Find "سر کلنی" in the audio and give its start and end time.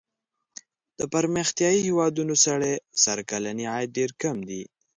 3.03-3.65